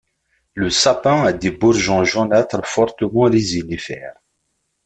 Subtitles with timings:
[0.55, 4.15] Le sapin a des bourgeons jaunâtres fortement résinifères.